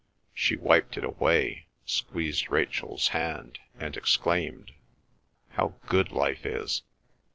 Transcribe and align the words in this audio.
She 0.33 0.55
wiped 0.55 0.97
it 0.97 1.03
away, 1.03 1.67
squeezed 1.85 2.49
Rachel's 2.49 3.09
hand, 3.09 3.59
and 3.79 3.95
exclaimed: 3.95 4.71
"How 5.49 5.75
good 5.85 6.11
life 6.11 6.43
is!" 6.43 6.81